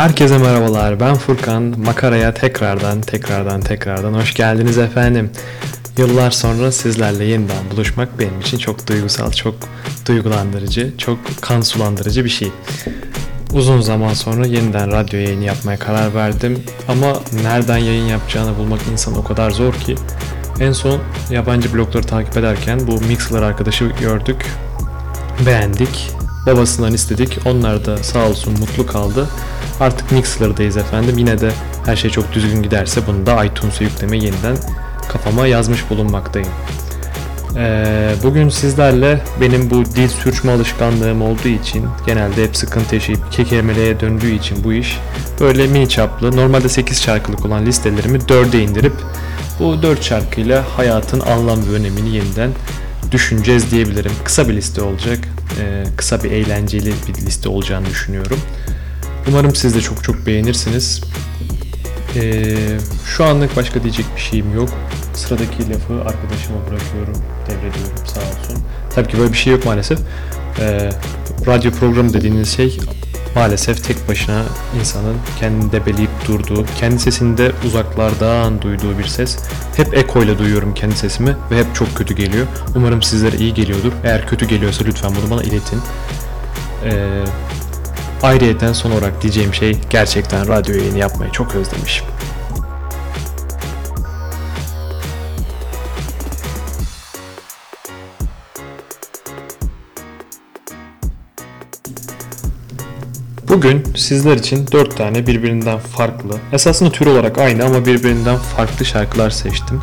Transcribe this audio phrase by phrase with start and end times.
[0.00, 1.00] Herkese merhabalar.
[1.00, 1.74] Ben Furkan.
[1.84, 5.30] Makaraya tekrardan, tekrardan, tekrardan hoş geldiniz efendim.
[5.98, 9.54] Yıllar sonra sizlerle yeniden buluşmak benim için çok duygusal, çok
[10.06, 12.52] duygulandırıcı, çok kan sulandırıcı bir şey.
[13.52, 16.62] Uzun zaman sonra yeniden radyo yayını yapmaya karar verdim.
[16.88, 19.94] Ama nereden yayın yapacağını bulmak insan o kadar zor ki.
[20.60, 24.46] En son yabancı blogları takip ederken bu Mixler arkadaşı gördük.
[25.46, 26.10] Beğendik.
[26.46, 27.38] Babasından istedik.
[27.46, 29.28] Onlar da sağ olsun mutlu kaldı.
[29.80, 31.18] Artık Mixler'dayız efendim.
[31.18, 31.50] Yine de
[31.86, 34.56] her şey çok düzgün giderse bunu da iTunes'a yükleme yeniden
[35.08, 36.48] kafama yazmış bulunmaktayım.
[37.56, 44.00] Ee, bugün sizlerle benim bu dil sürçme alışkanlığım olduğu için genelde hep sıkıntı yaşayıp kekemeleye
[44.00, 44.98] döndüğü için bu iş
[45.40, 48.94] böyle mini çaplı normalde 8 şarkılık olan listelerimi 4'e indirip
[49.58, 52.50] bu 4 şarkıyla hayatın anlam ve önemini yeniden
[53.12, 54.12] düşüneceğiz diyebilirim.
[54.24, 55.18] Kısa bir liste olacak.
[55.60, 58.38] Ee, kısa bir eğlenceli bir liste olacağını düşünüyorum.
[59.28, 61.00] Umarım siz de çok çok beğenirsiniz.
[62.16, 62.56] Ee,
[63.06, 64.68] şu anlık başka diyecek bir şeyim yok.
[65.14, 68.64] Sıradaki lafı arkadaşıma bırakıyorum, devrediyorum sağ olsun.
[68.94, 69.98] Tabii ki böyle bir şey yok maalesef.
[70.60, 70.90] Ee,
[71.46, 72.78] radyo programı dediğiniz şey
[73.34, 74.42] maalesef tek başına
[74.80, 79.38] insanın kendini debeleyip durduğu, kendi sesini de uzaklardan duyduğu bir ses.
[79.76, 82.46] Hep eko ile duyuyorum kendi sesimi ve hep çok kötü geliyor.
[82.76, 83.92] Umarım sizlere iyi geliyordur.
[84.04, 85.80] Eğer kötü geliyorsa lütfen bunu bana iletin.
[86.84, 87.24] Ee,
[88.22, 92.06] ayrıyeten son olarak diyeceğim şey gerçekten radyo yayını yapmayı çok özlemişim.
[103.50, 109.30] Bugün sizler için 4 tane birbirinden farklı, esasında tür olarak aynı ama birbirinden farklı şarkılar
[109.30, 109.82] seçtim.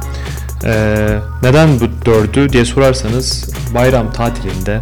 [0.65, 4.81] Ee, neden bu dördü diye sorarsanız bayram tatilinde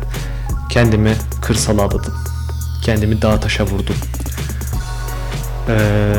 [0.70, 2.25] kendimi kırsala adadım.
[2.86, 3.96] Kendimi dağ taşa vurdum.
[5.70, 6.14] Ee,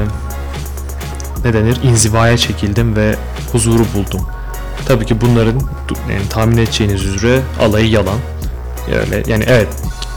[1.44, 1.76] ne denir?
[1.82, 3.16] İnzivaya çekildim ve
[3.52, 4.26] huzuru buldum.
[4.86, 5.60] Tabii ki bunların
[6.10, 8.18] yani tahmin edeceğiniz üzere alayı yalan.
[8.92, 9.68] Yani, yani evet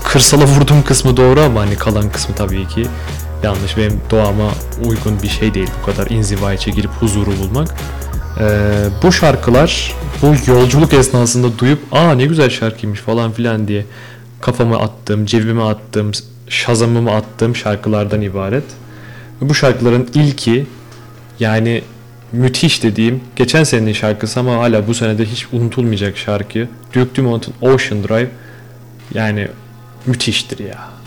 [0.03, 2.85] kırsala vurduğum kısmı doğru ama hani kalan kısmı tabii ki
[3.43, 3.77] yanlış.
[3.77, 4.51] Benim doğama
[4.85, 7.75] uygun bir şey değil bu kadar inzivaya çekilip huzuru bulmak.
[8.39, 8.69] Ee,
[9.03, 13.85] bu şarkılar bu yolculuk esnasında duyup aa ne güzel şarkıymış falan filan diye
[14.41, 16.11] kafama attığım, cebime attığım,
[16.49, 18.63] şazamımı attığım şarkılardan ibaret.
[19.41, 20.67] Bu şarkıların ilki
[21.39, 21.81] yani
[22.31, 26.67] müthiş dediğim geçen senenin şarkısı ama hala bu senede hiç unutulmayacak şarkı.
[26.93, 28.29] Duke Dumont'un Ocean Drive
[29.13, 29.47] yani
[30.05, 30.98] müthiştir ya.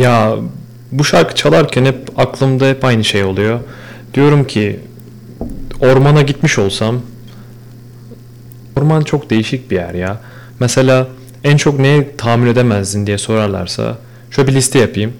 [0.00, 0.36] Ya
[0.92, 3.60] bu şarkı çalarken hep aklımda hep aynı şey oluyor.
[4.14, 4.80] Diyorum ki
[5.80, 7.02] ormana gitmiş olsam
[8.76, 10.20] orman çok değişik bir yer ya.
[10.60, 11.08] Mesela
[11.44, 13.98] en çok neye tahammül edemezdin diye sorarlarsa
[14.30, 15.12] şöyle bir liste yapayım.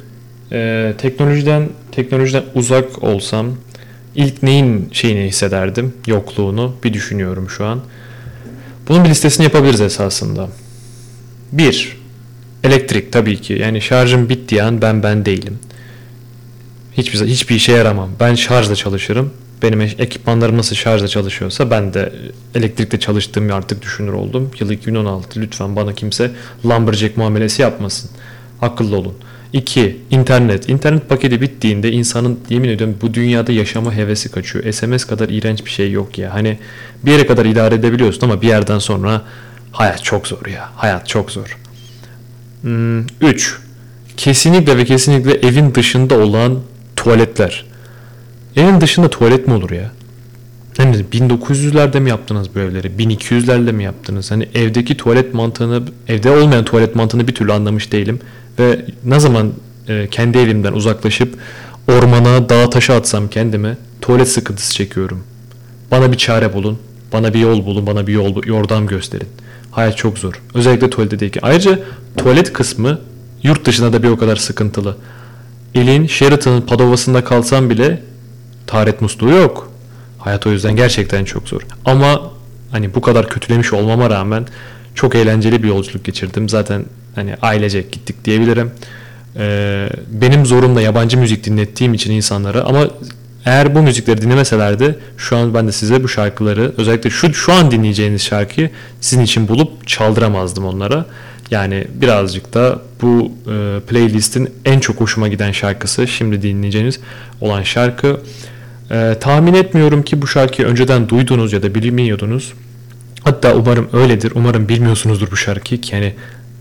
[0.53, 3.47] Ee, teknolojiden teknolojiden uzak olsam
[4.15, 5.94] ilk neyin şeyini hissederdim?
[6.06, 7.81] Yokluğunu bir düşünüyorum şu an.
[8.88, 10.49] Bunun bir listesini yapabiliriz esasında.
[11.53, 12.00] 1.
[12.65, 13.53] Elektrik tabii ki.
[13.53, 15.59] Yani şarjım bittiği an ben ben değilim.
[16.93, 18.11] Hiçbir, hiçbir işe yaramam.
[18.21, 19.33] Ben şarjla çalışırım.
[19.62, 22.12] Benim ekipmanlarım nasıl şarjla çalışıyorsa ben de
[22.55, 24.51] elektrikle çalıştığımı artık düşünür oldum.
[24.61, 26.31] Yıl 2016 lütfen bana kimse
[26.65, 28.11] Lumberjack muamelesi yapmasın.
[28.62, 29.15] Akıllı olun.
[29.53, 29.97] 2.
[30.11, 30.69] İnternet.
[30.69, 34.73] İnternet paketi bittiğinde insanın yemin ediyorum bu dünyada yaşama hevesi kaçıyor.
[34.73, 36.35] SMS kadar iğrenç bir şey yok ya.
[36.35, 36.59] Hani
[37.05, 39.23] bir yere kadar idare edebiliyorsun ama bir yerden sonra
[39.73, 40.69] hayat çok zor ya.
[40.77, 41.59] Hayat çok zor.
[42.65, 42.67] 3.
[42.67, 43.05] Hmm,
[44.17, 46.59] kesinlikle ve kesinlikle evin dışında olan
[46.97, 47.65] tuvaletler.
[48.57, 49.93] Evin dışında tuvalet mi olur ya?
[50.77, 52.87] Hani 1900'lerde mi yaptınız bu evleri?
[52.87, 54.31] 1200'lerle mi yaptınız?
[54.31, 58.21] Hani evdeki tuvalet mantığını, evde olmayan tuvalet mantığını bir türlü anlamış değilim.
[58.59, 59.53] Ve ne zaman
[59.89, 61.39] e, kendi evimden uzaklaşıp
[61.89, 65.25] ormana, dağa taşa atsam kendimi tuvalet sıkıntısı çekiyorum.
[65.91, 66.79] Bana bir çare bulun.
[67.12, 67.87] Bana bir yol bulun.
[67.87, 69.29] Bana bir yol, yordam gösterin.
[69.70, 70.43] Hayat çok zor.
[70.55, 71.40] Özellikle tuvalette değil ki.
[71.43, 71.78] Ayrıca
[72.17, 73.00] tuvalet kısmı
[73.43, 74.96] yurt dışında da bir o kadar sıkıntılı.
[75.75, 78.02] İlin Sheraton'ın Padova'sında kalsam bile
[78.67, 79.72] taharet musluğu yok.
[80.19, 81.61] Hayat o yüzden gerçekten çok zor.
[81.84, 82.31] Ama
[82.70, 84.46] hani bu kadar kötülemiş olmama rağmen
[84.94, 86.49] çok eğlenceli bir yolculuk geçirdim.
[86.49, 86.84] Zaten
[87.14, 88.70] hani ailecek gittik diyebilirim.
[89.37, 92.88] Ee, benim zorumla yabancı müzik dinlettiğim için insanlara ama
[93.44, 97.70] eğer bu müzikleri dinlemeselerdi şu an ben de size bu şarkıları özellikle şu şu an
[97.70, 98.70] dinleyeceğiniz şarkıyı
[99.00, 101.06] sizin için bulup çaldıramazdım onlara.
[101.50, 107.00] Yani birazcık da bu e, playlistin en çok hoşuma giden şarkısı şimdi dinleyeceğiniz
[107.40, 108.20] olan şarkı.
[108.90, 112.52] E, tahmin etmiyorum ki bu şarkıyı önceden duydunuz ya da bilmiyordunuz.
[113.25, 114.32] Hatta umarım öyledir.
[114.34, 116.14] Umarım bilmiyorsunuzdur bu şarkıyı ki yani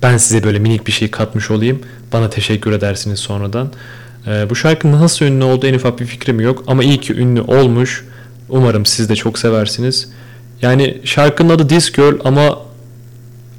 [0.03, 1.81] ben size böyle minik bir şey katmış olayım.
[2.13, 3.71] Bana teşekkür edersiniz sonradan.
[4.27, 7.41] E, bu şarkının nasıl ünlü olduğu en ufak bir fikrim yok ama iyi ki ünlü
[7.41, 8.05] olmuş.
[8.49, 10.09] Umarım siz de çok seversiniz.
[10.61, 12.59] Yani şarkının adı This Girl ama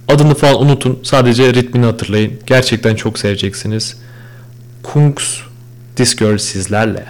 [0.08, 0.99] adını falan unutun.
[1.02, 2.32] Sadece ritmini hatırlayın.
[2.46, 3.96] Gerçekten çok seveceksiniz.
[4.82, 5.38] Kungs
[5.96, 7.06] This Girl sizlerle.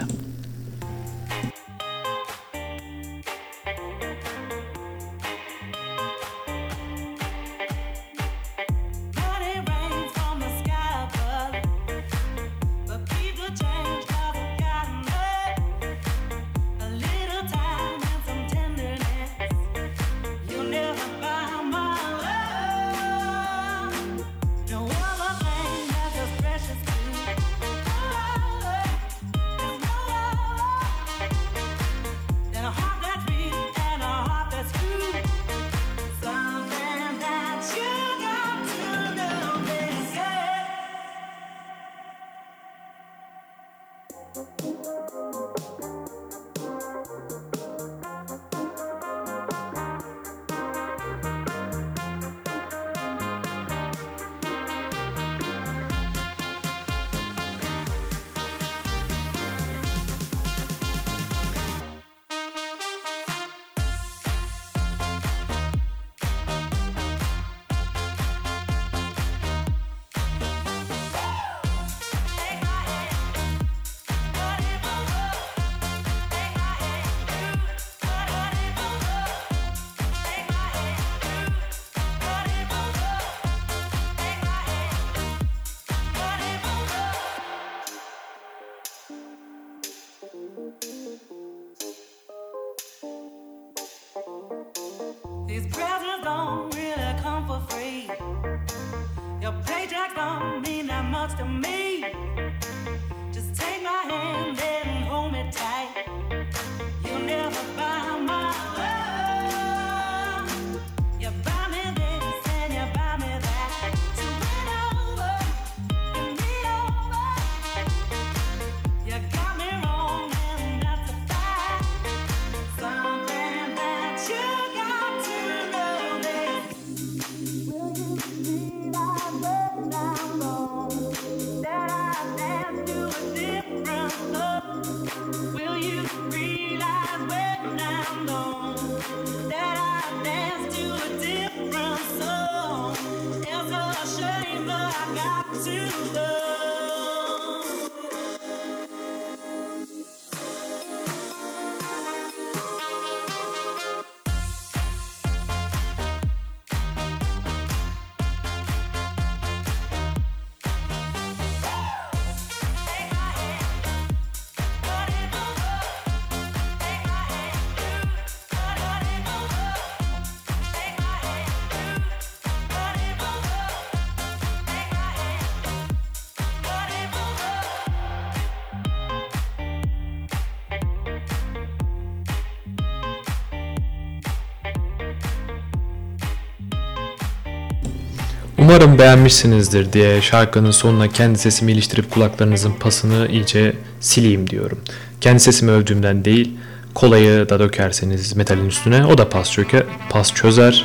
[188.61, 194.79] Umarım beğenmişsinizdir diye şarkının sonuna kendi sesimi iliştirip kulaklarınızın pasını iyice sileyim diyorum.
[195.21, 196.57] Kendi sesimi övdüğümden değil,
[196.95, 200.85] kolayı da dökerseniz metalin üstüne o da pas çöker, pas çözer.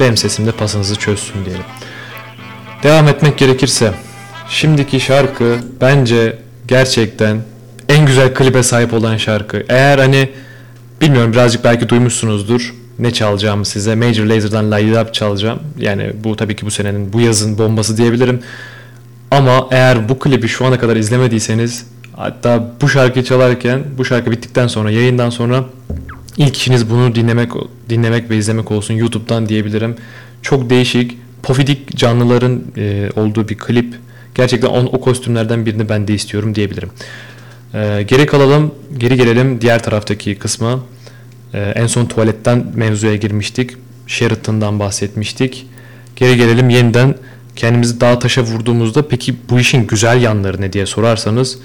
[0.00, 1.64] Benim sesim de pasınızı çözsün diyelim.
[2.82, 3.94] Devam etmek gerekirse
[4.48, 7.42] şimdiki şarkı bence gerçekten
[7.88, 9.64] en güzel klibe sahip olan şarkı.
[9.68, 10.30] Eğer hani
[11.00, 13.94] bilmiyorum birazcık belki duymuşsunuzdur ne çalacağımı size.
[13.94, 15.58] Major Laser'dan Light Up çalacağım.
[15.78, 18.40] Yani bu tabii ki bu senenin bu yazın bombası diyebilirim.
[19.30, 21.86] Ama eğer bu klibi şu ana kadar izlemediyseniz
[22.16, 25.64] hatta bu şarkıyı çalarken bu şarkı bittikten sonra yayından sonra
[26.36, 27.50] ilk işiniz bunu dinlemek
[27.88, 29.96] dinlemek ve izlemek olsun YouTube'dan diyebilirim.
[30.42, 33.94] Çok değişik pofidik canlıların e, olduğu bir klip.
[34.34, 36.90] Gerçekten on, o kostümlerden birini ben de istiyorum diyebilirim.
[37.74, 40.80] E, geri kalalım, geri gelelim diğer taraftaki kısma.
[41.54, 43.76] E, en son tuvaletten mevzuya girmiştik.
[44.06, 45.66] Sheraton'dan bahsetmiştik.
[46.16, 47.14] Geri gelelim yeniden
[47.56, 51.58] kendimizi dağ taşa vurduğumuzda peki bu işin güzel yanları ne diye sorarsanız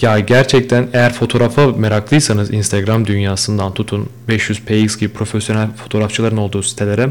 [0.00, 7.08] ya gerçekten eğer fotoğrafa meraklıysanız Instagram dünyasından tutun 500px gibi profesyonel fotoğrafçıların olduğu sitelere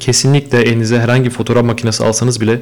[0.00, 2.60] kesinlikle elinize herhangi bir fotoğraf makinesi alsanız bile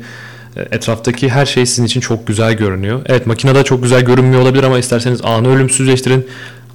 [0.57, 3.03] e, etraftaki her şey sizin için çok güzel görünüyor.
[3.07, 6.27] Evet makinede çok güzel görünmüyor olabilir ama isterseniz anı ölümsüzleştirin.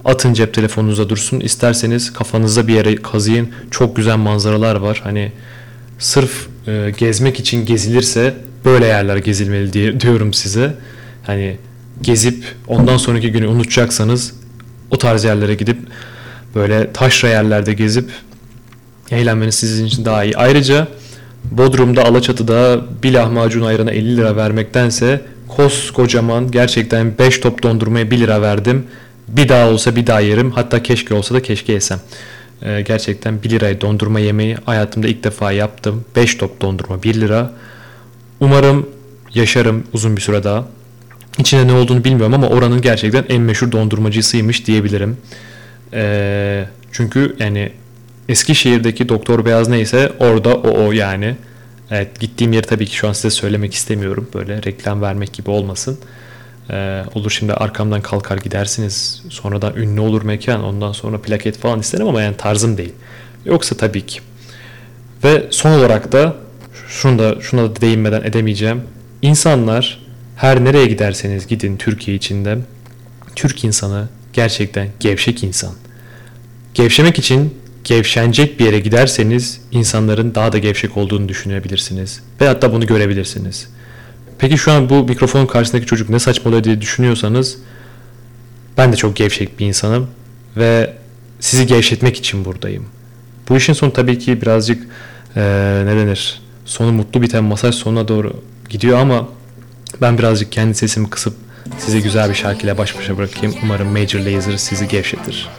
[0.05, 1.39] Atın cep telefonunuza dursun.
[1.39, 3.50] İsterseniz kafanızda bir yere kazıyın.
[3.72, 5.01] Çok güzel manzaralar var.
[5.03, 5.31] Hani
[6.00, 8.34] sırf e, gezmek için gezilirse
[8.65, 10.74] böyle yerler gezilmeli diye diyorum size.
[11.24, 11.58] Hani
[12.01, 14.34] gezip ondan sonraki günü unutacaksanız
[14.91, 15.77] o tarz yerlere gidip
[16.55, 18.10] böyle taşra yerlerde gezip
[19.12, 20.38] eğlenmeniz sizin için daha iyi.
[20.38, 20.88] Ayrıca
[21.43, 28.41] Bodrum'da Alaçatı'da bir lahmacun ayrına 50 lira vermektense koskocaman gerçekten 5 top dondurmaya 1 lira
[28.41, 28.86] verdim.
[29.35, 30.51] Bir daha olsa bir daha yerim.
[30.51, 32.00] Hatta keşke olsa da keşke yesem.
[32.63, 36.05] Ee, gerçekten 1 liraya dondurma yemeği hayatımda ilk defa yaptım.
[36.15, 37.51] 5 top dondurma 1 lira.
[38.39, 38.89] Umarım
[39.33, 40.65] yaşarım uzun bir süre daha.
[41.39, 45.17] İçinde ne olduğunu bilmiyorum ama oranın gerçekten en meşhur dondurmacısıymış diyebilirim.
[45.93, 47.71] Ee, çünkü yani
[48.29, 51.35] Eskişehir'deki Doktor Beyaz neyse orada o o yani.
[51.91, 54.29] Evet gittiğim yeri tabii ki şu an size söylemek istemiyorum.
[54.33, 56.00] Böyle reklam vermek gibi olmasın.
[56.69, 59.23] Ee, olur şimdi arkamdan kalkar gidersiniz.
[59.29, 60.63] Sonradan ünlü olur mekan.
[60.63, 62.93] Ondan sonra plaket falan isterim ama yani tarzım değil.
[63.45, 64.19] Yoksa tabii ki.
[65.23, 66.35] Ve son olarak da
[66.87, 68.81] şunu da şuna da değinmeden edemeyeceğim.
[69.21, 69.99] İnsanlar
[70.35, 72.57] her nereye giderseniz gidin Türkiye içinde
[73.35, 75.73] Türk insanı gerçekten gevşek insan.
[76.73, 82.23] Gevşemek için gevşenecek bir yere giderseniz insanların daha da gevşek olduğunu düşünebilirsiniz.
[82.41, 83.67] Ve hatta bunu görebilirsiniz.
[84.41, 87.57] Peki şu an bu mikrofonun karşısındaki çocuk ne saçmalıyor diye düşünüyorsanız
[88.77, 90.07] ben de çok gevşek bir insanım
[90.57, 90.93] ve
[91.39, 92.86] sizi gevşetmek için buradayım.
[93.50, 94.88] Bu işin sonu tabii ki birazcık
[95.36, 98.33] eee ne denir sonu mutlu biten masaj sonuna doğru
[98.69, 99.27] gidiyor ama
[100.01, 101.33] ben birazcık kendi sesimi kısıp
[101.77, 103.55] sizi güzel bir şarkıyla baş başa bırakayım.
[103.63, 105.50] Umarım Major Lazer sizi gevşetir.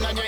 [0.00, 0.27] Light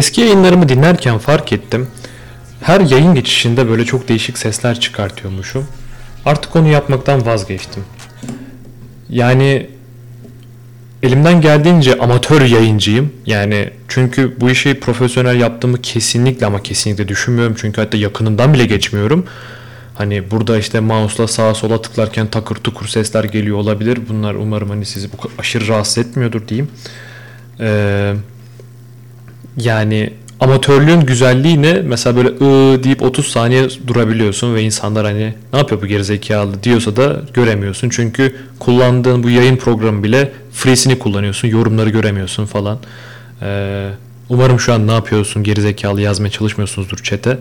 [0.00, 1.88] Eski yayınlarımı dinlerken fark ettim.
[2.62, 5.66] Her yayın geçişinde böyle çok değişik sesler çıkartıyormuşum.
[6.24, 7.84] Artık onu yapmaktan vazgeçtim.
[9.08, 9.70] Yani
[11.02, 13.12] elimden geldiğince amatör yayıncıyım.
[13.26, 17.56] Yani çünkü bu işi profesyonel yaptığımı kesinlikle ama kesinlikle düşünmüyorum.
[17.58, 19.24] Çünkü hatta yakınından bile geçmiyorum.
[19.94, 23.98] Hani burada işte mouse'la sağa sola tıklarken takır tukur sesler geliyor olabilir.
[24.08, 26.70] Bunlar umarım hani sizi bu aşırı rahatsız etmiyordur diyeyim.
[27.60, 28.14] Ee,
[29.56, 31.72] yani amatörlüğün güzelliği ne?
[31.72, 36.96] Mesela böyle ı deyip 30 saniye durabiliyorsun ve insanlar hani ne yapıyor bu gerizekalı diyorsa
[36.96, 37.88] da göremiyorsun.
[37.90, 41.48] Çünkü kullandığın bu yayın programı bile free'sini kullanıyorsun.
[41.48, 42.78] Yorumları göremiyorsun falan.
[43.42, 43.90] Ee,
[44.28, 47.38] umarım şu an ne yapıyorsun gerizekalı yazmaya çalışmıyorsunuzdur chat'e.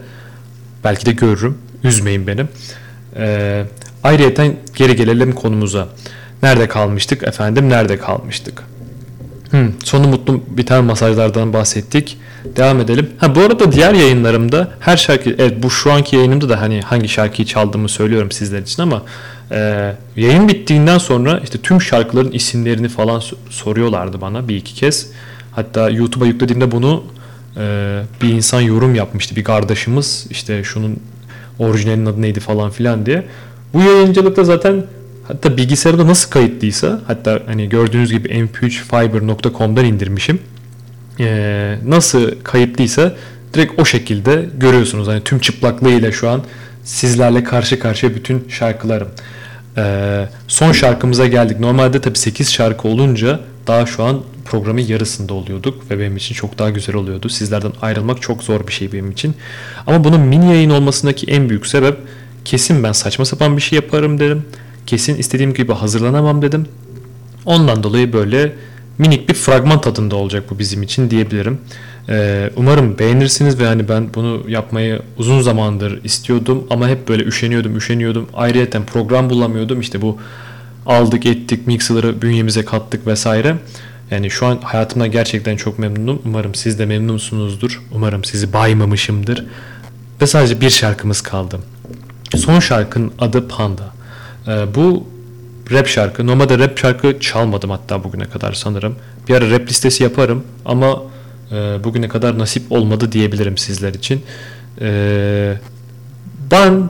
[0.84, 1.58] Belki de görürüm.
[1.84, 2.45] Üzmeyin beni.
[3.15, 3.65] Ee,
[4.04, 5.88] ayrıyeten geri gelelim konumuza.
[6.43, 7.69] Nerede kalmıştık efendim?
[7.69, 8.63] Nerede kalmıştık?
[9.51, 12.17] Hmm, sonu mutlu biten masajlardan bahsettik.
[12.55, 13.09] Devam edelim.
[13.17, 17.09] Ha bu arada diğer yayınlarımda her şarkı evet bu şu anki yayınımda da hani hangi
[17.09, 19.03] şarkıyı çaldığımı söylüyorum sizler için ama
[19.51, 25.12] e, yayın bittiğinden sonra işte tüm şarkıların isimlerini falan so- soruyorlardı bana bir iki kez.
[25.51, 27.03] Hatta YouTube'a yüklediğimde bunu
[27.57, 30.99] e, bir insan yorum yapmıştı bir kardeşimiz işte şunun
[31.59, 33.25] orijinalinin adı neydi falan filan diye.
[33.73, 34.83] Bu yayıncılıkta zaten
[35.29, 40.39] hatta bilgisayarda nasıl kayıtlıysa hatta hani gördüğünüz gibi mp3fiber.com'dan indirmişim.
[41.19, 43.13] Ee, nasıl kayıtlıysa
[43.53, 45.07] direkt o şekilde görüyorsunuz.
[45.07, 46.43] Hani tüm çıplaklığıyla şu an
[46.83, 49.07] sizlerle karşı karşıya bütün şarkılarım.
[49.77, 51.59] Ee, son şarkımıza geldik.
[51.59, 56.59] Normalde tabii 8 şarkı olunca daha şu an programın yarısında oluyorduk ve benim için çok
[56.59, 57.29] daha güzel oluyordu.
[57.29, 59.35] Sizlerden ayrılmak çok zor bir şey benim için.
[59.87, 61.97] Ama bunun mini yayın olmasındaki en büyük sebep
[62.45, 64.45] kesin ben saçma sapan bir şey yaparım dedim.
[64.89, 66.65] Kesin istediğim gibi hazırlanamam dedim.
[67.45, 68.56] Ondan dolayı böyle
[68.97, 71.58] minik bir fragman tadında olacak bu bizim için diyebilirim.
[72.10, 77.78] Ee, umarım beğenirsiniz ve hani ben bunu yapmayı uzun zamandır istiyordum ama hep böyle üşeniyordum,
[77.78, 78.28] üşeniyordum.
[78.34, 79.82] Ayrıyeten program bulamıyordum.
[79.82, 80.17] İşte bu
[80.86, 83.56] aldık ettik, mixer'ları bünyemize kattık vesaire.
[84.12, 86.21] Yani şu an hayatımdan gerçekten çok memnunum.
[86.25, 87.82] Umarım siz de memnunsunuzdur.
[87.91, 89.45] Umarım sizi baymamışımdır.
[90.21, 91.60] Ve sadece bir şarkımız kaldı.
[92.36, 93.98] Son şarkının adı Panda.
[94.49, 95.07] Ee, bu
[95.71, 96.27] rap şarkı.
[96.27, 98.95] Normalde rap şarkı çalmadım hatta bugüne kadar sanırım.
[99.29, 101.03] Bir ara rap listesi yaparım ama
[101.51, 104.21] e, bugüne kadar nasip olmadı diyebilirim sizler için.
[104.81, 105.53] Ee,
[106.51, 106.89] ben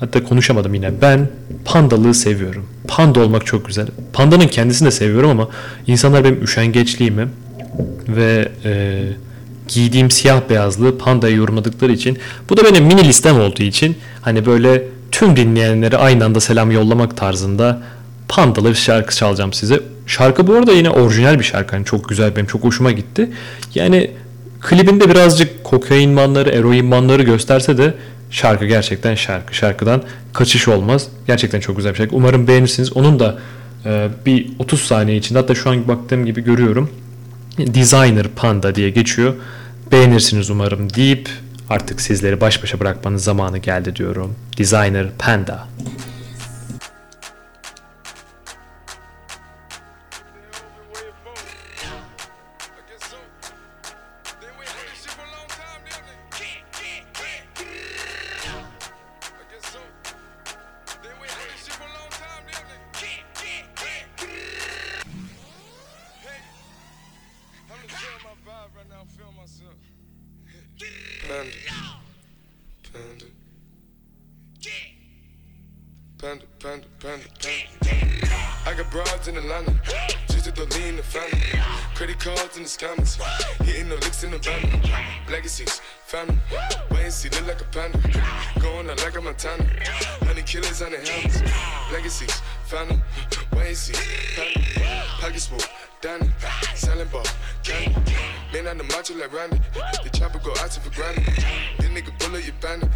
[0.00, 1.00] hatta konuşamadım yine.
[1.02, 1.28] Ben
[1.64, 2.66] pandalığı seviyorum.
[2.88, 3.86] Panda olmak çok güzel.
[4.12, 5.48] Pandanın kendisini de seviyorum ama
[5.86, 7.28] insanlar benim üşengeçliğimi
[8.08, 9.02] ve e,
[9.68, 12.18] giydiğim siyah beyazlığı pandaya yorumladıkları için
[12.50, 17.16] bu da benim mini listem olduğu için hani böyle tüm dinleyenlere aynı anda selam yollamak
[17.16, 17.82] tarzında
[18.28, 19.80] pandalı bir şarkı çalacağım size.
[20.06, 21.76] Şarkı bu arada yine orijinal bir şarkı.
[21.76, 23.30] Hani çok güzel benim çok hoşuma gitti.
[23.74, 24.10] Yani
[24.60, 27.94] klibinde birazcık kokain manları, eroin manları gösterse de
[28.30, 29.54] şarkı gerçekten şarkı.
[29.54, 31.08] Şarkıdan kaçış olmaz.
[31.26, 32.16] Gerçekten çok güzel bir şarkı.
[32.16, 32.96] Umarım beğenirsiniz.
[32.96, 33.38] Onun da
[33.84, 36.90] e, bir 30 saniye içinde hatta şu an baktığım gibi görüyorum.
[37.58, 39.34] Designer Panda diye geçiyor.
[39.92, 41.28] Beğenirsiniz umarım deyip
[41.72, 44.34] artık sizleri baş başa bırakmanın zamanı geldi diyorum.
[44.58, 45.68] Designer Panda.
[71.42, 71.56] Panda.
[72.92, 73.24] Panda.
[76.18, 78.28] Panda, panda, panda, panda.
[78.64, 79.74] I got broads in Atlanta.
[80.28, 81.42] Just to the lean the family.
[81.96, 83.20] Credit cards in the scammers.
[83.64, 84.82] Hitting the licks in the van.
[85.28, 86.38] Legacies, family.
[86.92, 87.98] Wait and see, look like a panda.
[88.60, 89.66] Going out like a Montana.
[90.22, 91.42] Honey killers on the helmets.
[91.92, 93.02] Legacies, family.
[93.52, 94.64] Wait and see, family.
[95.20, 95.58] Pockets full,
[96.00, 96.30] Danny.
[96.76, 97.24] Selling ball,
[97.64, 98.31] candy.
[98.52, 99.58] Man on the macho like Randy.
[100.04, 101.24] The chopper go out for granted.
[101.78, 102.90] This nigga bullet, you bandit.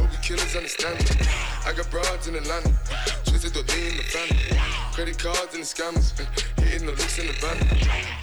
[0.00, 1.12] Hope you killers understand it.
[1.66, 2.72] I got broads in Atlanta.
[3.26, 4.56] Twisted the lean in the family.
[4.96, 6.16] Credit cards and the scammers.
[6.64, 7.60] Hitting the looks in the van.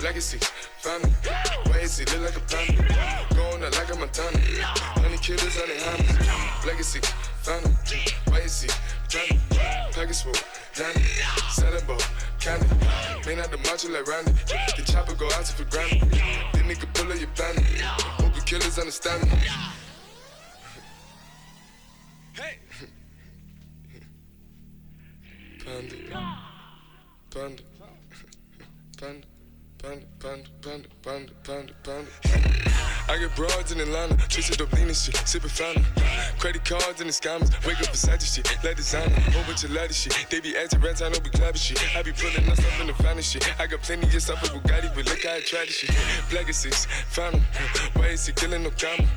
[0.01, 0.39] Legacy,
[0.81, 1.13] family.
[1.69, 2.81] Wait and see, look like a panda.
[3.35, 4.39] Going out like a Montana.
[4.97, 6.65] Honey killers on their hands.
[6.65, 6.99] Legacy,
[7.45, 7.77] family.
[8.33, 8.73] Wait and see,
[9.05, 9.37] family.
[9.93, 10.33] Package full,
[10.73, 11.05] Danny.
[11.53, 12.01] Selling ball,
[12.39, 12.65] candy.
[13.29, 14.33] Man out the macho like Randy.
[14.75, 16.60] The chopper go out for granted.
[16.71, 17.81] This nigga bullet, you bandit.
[17.81, 19.37] Hope you killers understand me.
[25.65, 25.95] Panda.
[27.29, 27.63] Panda.
[28.97, 29.30] Panda.
[29.83, 29.95] I
[33.17, 35.83] get broads in Atlanta, twisted up lean and shit, sipping fountain.
[36.37, 39.11] Credit cards and the scammers, wake up beside shit, let designer,
[39.47, 40.15] bunch of ladder shit.
[40.29, 41.81] They be acting rats, I know be clapping shit.
[41.95, 43.43] I be pulling us up in the finest shit.
[43.59, 45.89] I got plenty of stuff with Bugatti, but look how I tried this shit.
[46.29, 47.43] Black is fountain.
[47.95, 49.07] Why is he killing no comma?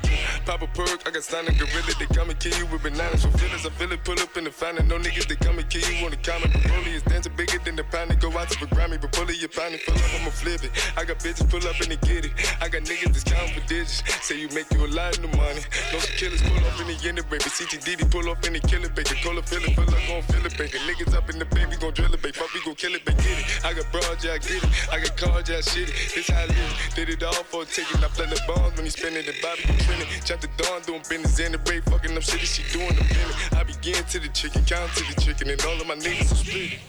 [0.45, 3.23] Pop a perk, I got signed a gorilla, they come and kill you with bananas.
[3.23, 4.87] For feelings, I feel it, pull up in the fountain.
[4.87, 6.51] No niggas, they come and kill you on the comment.
[6.65, 8.19] Broly is dancing bigger than the pound.
[8.19, 10.54] Go out to the Grammy, but pull it, you pound it, pull up, I'ma flip
[10.63, 10.71] it.
[10.95, 12.33] I got bitches pull up and they get it.
[12.61, 14.03] I got niggas that's counting for digits.
[14.21, 15.61] Say you make you a lot of money.
[15.91, 17.43] No killers pull off in the end baby.
[17.43, 19.15] CTDD pull off in the killer baby.
[19.23, 20.77] Call a fill it, pull up, gon' fill it, baby.
[20.85, 22.33] Niggas up in the baby, gon' drill it, baby.
[22.37, 23.21] Fuck, we gon' kill it, baby.
[23.23, 23.65] Get it.
[23.65, 24.69] I got broad, yeah, I get it.
[24.91, 25.95] I got cards, yeah, I shit it.
[26.15, 26.73] It's how I live.
[26.95, 28.03] Did it all for a ticket.
[28.03, 30.07] I play the bombs when he spinning the Bobby, you trending.
[30.23, 31.83] Chop the dawn, doing business in the break.
[31.85, 33.53] Fucking up shit, she doing the minute.
[33.53, 36.35] I begin to the chicken, count to the chicken, and all of my niggas are
[36.35, 36.79] split.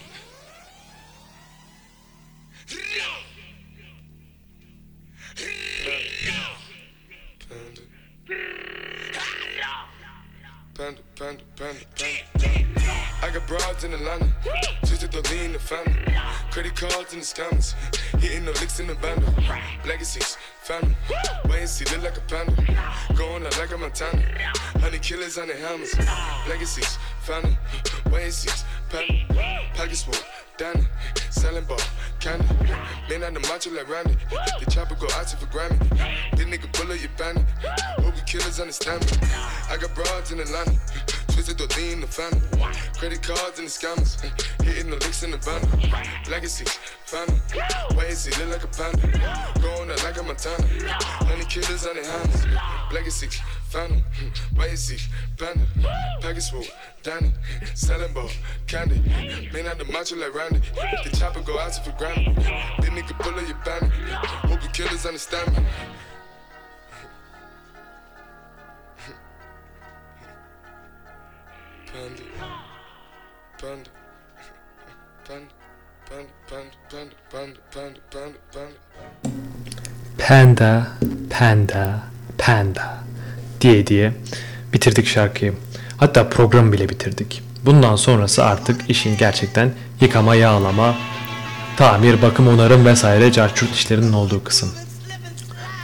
[13.21, 14.33] I got broads in Atlanta,
[14.79, 15.93] twisted the lean the family.
[16.49, 17.75] Credit cards in the scammers,
[18.19, 19.31] hitting the licks in the bundle.
[19.85, 20.95] Legacies, family,
[21.45, 22.55] wait and see, look like a panda.
[23.15, 24.23] Going out like a Montana,
[24.79, 25.95] honey killers on the helmets.
[26.49, 27.57] Legacies, family,
[28.11, 29.69] wait and see, panda.
[29.75, 30.15] Pockets full,
[30.57, 30.87] Danny,
[31.29, 31.77] selling ball,
[32.19, 32.45] candy.
[33.09, 34.17] Man on the macho like Randy,
[34.59, 35.77] the chopper go out for Grammy.
[36.35, 37.45] This nigga bullet, you bandit.
[37.99, 39.27] Hope killers understand me.
[39.69, 40.75] I got broads in Atlanta,
[41.27, 42.41] twisted the lean the family.
[42.97, 44.19] Credit cards and the scammers,
[44.63, 45.69] hitting the licks in the bundle.
[46.29, 46.65] Legacy,
[47.05, 47.39] family,
[47.95, 49.61] wait and see, look like a panda.
[49.61, 50.67] Going out like a Montana,
[51.25, 52.47] honey killers on the hands.
[52.91, 53.27] Legacy,
[53.69, 54.03] family,
[54.57, 54.97] wait and see,
[55.37, 55.65] panda.
[56.19, 56.65] Package full,
[57.07, 57.31] Danny,
[58.13, 58.29] ball,
[58.67, 58.99] candy.
[59.53, 60.59] Man out the macho like Randy,
[61.05, 62.35] the chopper go out for Grammy.
[62.81, 63.93] This nigga bullet, you bandit.
[64.43, 65.63] Hope you killers understand me.
[71.93, 72.23] Panda.
[73.57, 73.89] Panda.
[75.23, 75.53] Panda.
[76.09, 76.75] Panda.
[76.89, 77.15] Panda.
[77.29, 77.59] Panda.
[77.71, 77.99] Panda.
[78.11, 78.37] Panda.
[78.51, 78.77] Panda.
[80.17, 80.97] Panda,
[81.29, 82.03] panda,
[82.37, 83.03] panda
[83.61, 84.13] diye diye
[84.73, 85.53] bitirdik şarkıyı.
[85.97, 87.41] Hatta programı bile bitirdik.
[87.65, 90.95] Bundan sonrası artık işin gerçekten yıkama, yağlama,
[91.77, 94.69] tamir, bakım, onarım vesaire carçurt işlerinin olduğu kısım.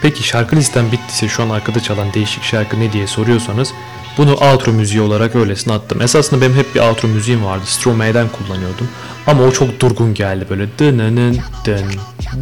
[0.01, 3.73] Peki şarkı listem bittiyse şu an arkada çalan değişik şarkı ne diye soruyorsanız
[4.17, 6.01] bunu outro müziği olarak öylesine attım.
[6.01, 7.63] Esasında benim hep bir outro müziğim vardı.
[7.65, 8.87] Stromae'den kullanıyordum.
[9.27, 11.85] Ama o çok durgun geldi böyle dınının dın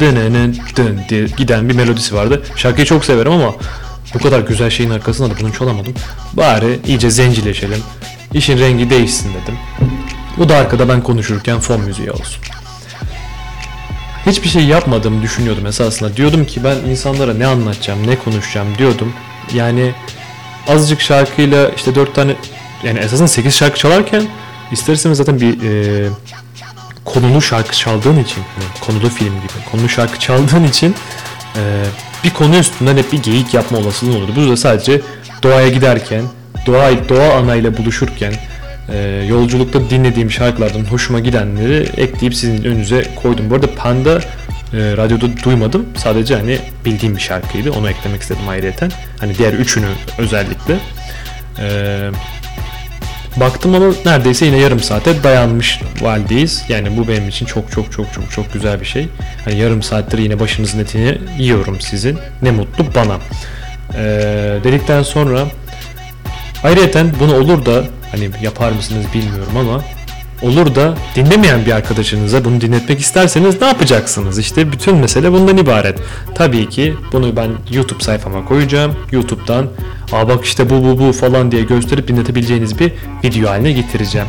[0.00, 2.42] dınının dın diye giden bir melodisi vardı.
[2.56, 3.54] Şarkıyı çok severim ama
[4.14, 5.94] bu kadar güzel şeyin arkasında da bunu çalamadım.
[6.32, 7.82] Bari iyice zencileşelim.
[8.34, 9.54] İşin rengi değişsin dedim.
[10.36, 12.42] Bu da arkada ben konuşurken fon müziği olsun
[14.26, 16.16] hiçbir şey yapmadığımı düşünüyordum esasında.
[16.16, 19.12] Diyordum ki ben insanlara ne anlatacağım, ne konuşacağım diyordum.
[19.54, 19.94] Yani
[20.68, 22.34] azıcık şarkıyla işte dört tane
[22.84, 24.24] yani esasında 8 şarkı çalarken
[24.72, 26.08] ister istemez zaten bir e,
[27.04, 28.42] konulu şarkı çaldığın için
[28.80, 30.94] konulu film gibi konulu şarkı çaldığın için
[31.56, 31.60] e,
[32.24, 34.32] bir konu üstünden hep bir geyik yapma olasılığın olurdu.
[34.36, 35.00] Bu da sadece
[35.42, 36.22] doğaya giderken
[36.66, 38.32] doğa, doğa anayla buluşurken
[38.88, 43.50] e, yolculukta dinlediğim şarkılardan hoşuma gidenleri ekleyip sizin önünüze koydum.
[43.50, 45.86] Bu arada Panda e, radyoda duymadım.
[45.96, 47.70] Sadece hani bildiğim bir şarkıydı.
[47.70, 48.90] Onu eklemek istedim ayrıyeten.
[49.20, 49.86] Hani diğer üçünü
[50.18, 50.78] özellikle.
[51.58, 52.10] E,
[53.36, 56.64] baktım ama neredeyse yine yarım saate dayanmış haldeyiz.
[56.68, 59.08] Yani bu benim için çok çok çok çok çok güzel bir şey.
[59.44, 62.18] Hani yarım saattir yine başınızın etini yiyorum sizin.
[62.42, 63.18] Ne mutlu bana.
[63.96, 64.04] E,
[64.64, 65.46] dedikten sonra
[66.64, 69.80] Ayrıca bunu olur da hani yapar mısınız bilmiyorum ama
[70.42, 74.38] olur da dinlemeyen bir arkadaşınıza bunu dinletmek isterseniz ne yapacaksınız?
[74.38, 75.98] İşte bütün mesele bundan ibaret.
[76.34, 78.96] Tabii ki bunu ben YouTube sayfama koyacağım.
[79.12, 79.66] YouTube'dan
[80.12, 82.92] aa bak işte bu bu bu falan diye gösterip dinletebileceğiniz bir
[83.24, 84.28] video haline getireceğim.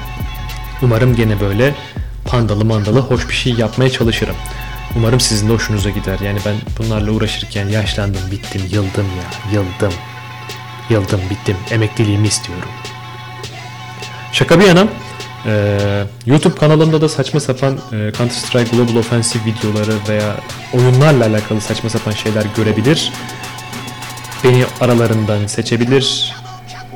[0.82, 1.76] Umarım gene böyle
[2.26, 4.36] pandalı mandalı hoş bir şey yapmaya çalışırım.
[4.96, 6.20] Umarım sizin de hoşunuza gider.
[6.20, 9.94] Yani ben bunlarla uğraşırken yaşlandım, bittim, yıldım ya, yıldım.
[10.90, 11.58] Yıldım, bittim.
[11.72, 12.70] Emekliliğimi istiyorum.
[14.32, 14.88] Şaka bir yana
[15.46, 15.78] e,
[16.26, 20.36] YouTube kanalımda da saçma sapan e, Counter Strike Global Offensive videoları veya
[20.74, 23.12] oyunlarla alakalı saçma sapan şeyler görebilir.
[24.44, 26.34] Beni aralarından seçebilir.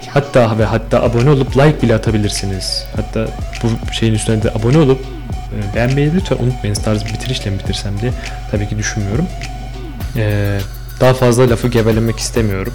[0.10, 2.86] Hatta ve hatta abone olup like bile atabilirsiniz.
[2.96, 3.28] Hatta
[3.64, 6.76] bu şeyin üstüne de abone olup e, beğenmeyi lütfen unutmayın.
[6.76, 8.12] Tarzı bir bitirişle mi bitirsem diye
[8.52, 9.26] tabii ki düşünmüyorum.
[10.16, 10.58] E,
[11.00, 12.74] daha fazla lafı gevelemek istemiyorum.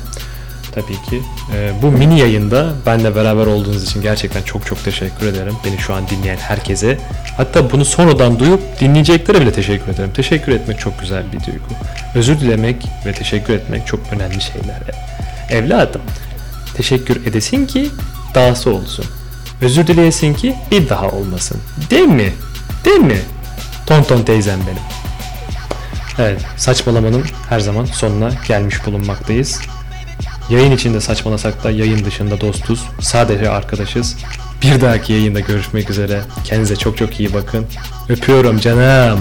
[0.75, 1.23] Tabii ki.
[1.55, 5.55] Ee, bu mini yayında benle beraber olduğunuz için gerçekten çok çok teşekkür ederim.
[5.65, 6.99] Beni şu an dinleyen herkese.
[7.37, 10.11] Hatta bunu sonradan duyup dinleyeceklere bile teşekkür ederim.
[10.15, 11.65] Teşekkür etmek çok güzel bir duygu.
[12.15, 14.81] Özür dilemek ve teşekkür etmek çok önemli şeyler.
[15.51, 16.03] Evladım,
[16.75, 17.91] teşekkür edesin ki
[18.35, 19.05] dahası olsun.
[19.63, 21.61] Özür dileyesin ki bir daha olmasın.
[21.91, 22.33] Değil mi?
[22.85, 23.19] Değil mi?
[23.87, 24.83] Tonton teyzem benim.
[26.19, 29.61] Evet, saçmalamanın her zaman sonuna gelmiş bulunmaktayız.
[30.53, 32.85] Yayın içinde saçmalasak da yayın dışında dostuz.
[33.01, 34.17] Sadece arkadaşız.
[34.63, 36.21] Bir dahaki yayında görüşmek üzere.
[36.45, 37.67] Kendinize çok çok iyi bakın.
[38.09, 39.21] Öpüyorum canım.